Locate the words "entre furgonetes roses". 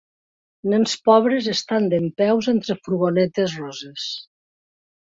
2.57-4.11